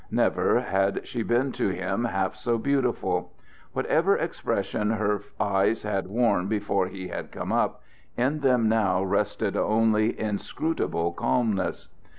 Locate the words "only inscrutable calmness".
9.55-11.87